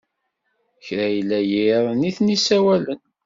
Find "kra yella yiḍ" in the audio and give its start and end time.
0.85-1.85